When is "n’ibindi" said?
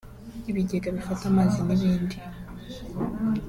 1.67-2.17